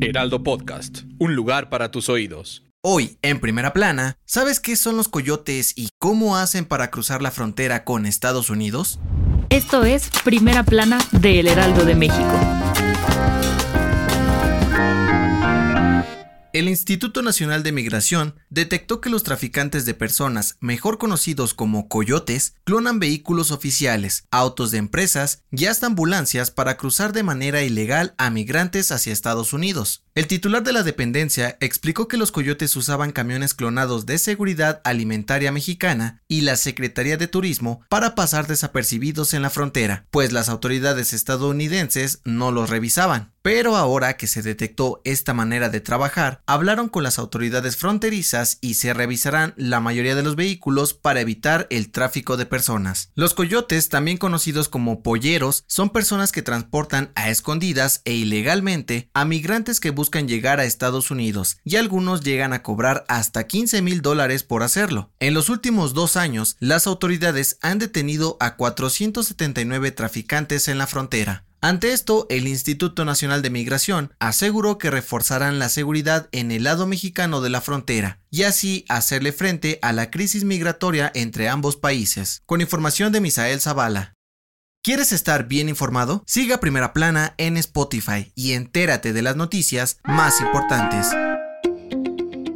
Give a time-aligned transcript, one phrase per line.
[0.00, 2.64] Heraldo Podcast, un lugar para tus oídos.
[2.82, 7.30] Hoy, en primera plana, ¿sabes qué son los coyotes y cómo hacen para cruzar la
[7.30, 8.98] frontera con Estados Unidos?
[9.50, 12.67] Esto es Primera Plana de El Heraldo de México.
[16.58, 22.56] El Instituto Nacional de Migración detectó que los traficantes de personas, mejor conocidos como coyotes,
[22.64, 28.30] clonan vehículos oficiales, autos de empresas y hasta ambulancias para cruzar de manera ilegal a
[28.30, 30.02] migrantes hacia Estados Unidos.
[30.18, 35.52] El titular de la dependencia explicó que los coyotes usaban camiones clonados de seguridad alimentaria
[35.52, 41.12] mexicana y la Secretaría de Turismo para pasar desapercibidos en la frontera, pues las autoridades
[41.12, 43.32] estadounidenses no los revisaban.
[43.42, 48.74] Pero ahora que se detectó esta manera de trabajar, hablaron con las autoridades fronterizas y
[48.74, 53.10] se revisarán la mayoría de los vehículos para evitar el tráfico de personas.
[53.14, 59.24] Los coyotes, también conocidos como polleros, son personas que transportan a escondidas e ilegalmente a
[59.24, 64.02] migrantes que buscan llegar a Estados Unidos y algunos llegan a cobrar hasta 15 mil
[64.02, 65.10] dólares por hacerlo.
[65.20, 71.44] En los últimos dos años, las autoridades han detenido a 479 traficantes en la frontera.
[71.60, 76.86] Ante esto, el Instituto Nacional de Migración aseguró que reforzarán la seguridad en el lado
[76.86, 82.42] mexicano de la frontera y así hacerle frente a la crisis migratoria entre ambos países.
[82.46, 84.17] Con información de Misael Zavala.
[84.88, 86.22] ¿Quieres estar bien informado?
[86.24, 91.10] Siga Primera Plana en Spotify y entérate de las noticias más importantes.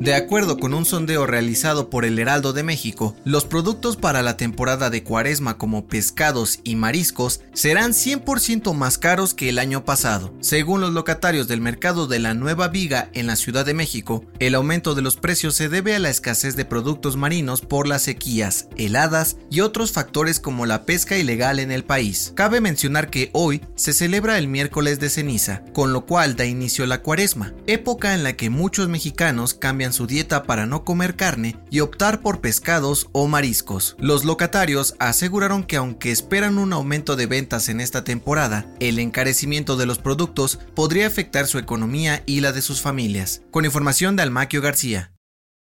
[0.03, 4.37] De acuerdo con un sondeo realizado por el Heraldo de México, los productos para la
[4.37, 10.35] temporada de cuaresma como pescados y mariscos serán 100% más caros que el año pasado.
[10.41, 14.57] Según los locatarios del mercado de la Nueva Viga en la Ciudad de México, el
[14.57, 18.67] aumento de los precios se debe a la escasez de productos marinos por las sequías,
[18.77, 22.33] heladas y otros factores como la pesca ilegal en el país.
[22.35, 26.87] Cabe mencionar que hoy se celebra el miércoles de ceniza, con lo cual da inicio
[26.87, 31.57] la cuaresma, época en la que muchos mexicanos cambian su dieta para no comer carne
[31.71, 33.97] y optar por pescados o mariscos.
[33.99, 39.77] Los locatarios aseguraron que aunque esperan un aumento de ventas en esta temporada, el encarecimiento
[39.77, 43.43] de los productos podría afectar su economía y la de sus familias.
[43.51, 45.12] Con información de Almaquio García.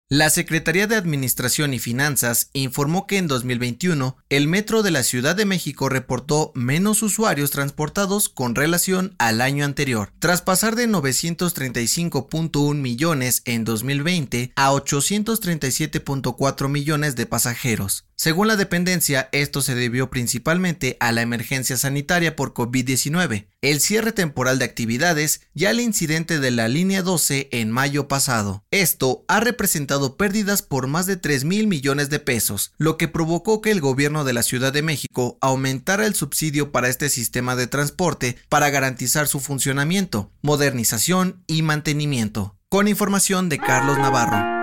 [0.08, 5.34] La Secretaría de Administración y Finanzas informó que en 2021 el metro de la Ciudad
[5.34, 12.74] de México reportó menos usuarios transportados con relación al año anterior, tras pasar de 935.1
[12.76, 18.04] millones en 2020 a 837.4 millones de pasajeros.
[18.18, 24.12] Según la dependencia, esto se debió principalmente a la emergencia sanitaria por COVID-19, el cierre
[24.12, 28.64] temporal de actividades y al incidente de la línea 12 en mayo pasado.
[28.70, 33.60] Esto ha representado pérdidas por más de 3 mil millones de pesos, lo que provocó
[33.60, 37.66] que el gobierno de la Ciudad de México aumentara el subsidio para este sistema de
[37.66, 42.56] transporte para garantizar su funcionamiento, modernización y mantenimiento.
[42.68, 44.56] Con información de Carlos Navarro.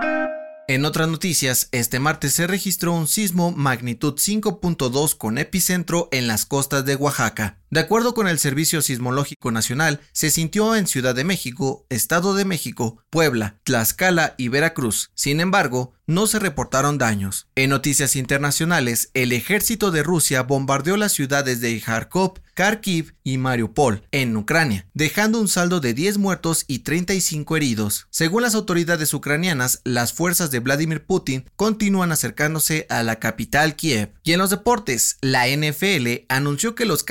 [0.70, 6.46] En otras noticias, este martes se registró un sismo magnitud 5.2 con epicentro en las
[6.46, 7.60] costas de Oaxaca.
[7.74, 12.46] De acuerdo con el Servicio Sismológico Nacional, se sintió en Ciudad de México, Estado de
[12.46, 15.10] México, Puebla, Tlaxcala y Veracruz.
[15.16, 17.48] Sin embargo, no se reportaron daños.
[17.56, 24.04] En noticias internacionales, el ejército de Rusia bombardeó las ciudades de Kharkov, Kharkiv y Mariupol,
[24.12, 28.08] en Ucrania, dejando un saldo de 10 muertos y 35 heridos.
[28.10, 34.14] Según las autoridades ucranianas, las fuerzas de Vladimir Putin continúan acercándose a la capital Kiev.
[34.24, 37.04] Y en los deportes, la NFL anunció que los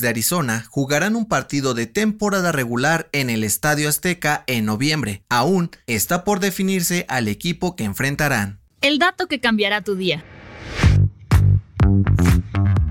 [0.00, 5.22] De Arizona jugarán un partido de temporada regular en el Estadio Azteca en noviembre.
[5.28, 8.60] Aún está por definirse al equipo que enfrentarán.
[8.80, 10.24] El dato que cambiará tu día.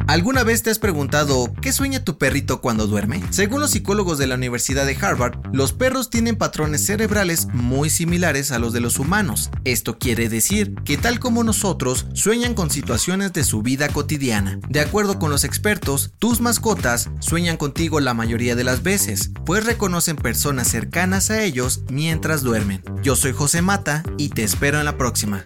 [0.07, 3.21] ¿Alguna vez te has preguntado qué sueña tu perrito cuando duerme?
[3.30, 8.51] Según los psicólogos de la Universidad de Harvard, los perros tienen patrones cerebrales muy similares
[8.51, 9.50] a los de los humanos.
[9.65, 14.62] Esto quiere decir que tal como nosotros, sueñan con situaciones de su vida cotidiana.
[14.69, 19.65] De acuerdo con los expertos, tus mascotas sueñan contigo la mayoría de las veces, pues
[19.65, 22.81] reconocen personas cercanas a ellos mientras duermen.
[23.04, 25.45] Yo soy José Mata y te espero en la próxima.